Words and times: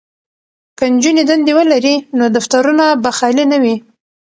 که 0.77 0.85
نجونې 0.93 1.23
دندې 1.29 1.51
ولري 1.57 1.95
نو 2.17 2.25
دفترونه 2.35 2.85
به 3.03 3.09
خالي 3.17 3.45
نه 3.51 3.57
وي. 3.63 3.75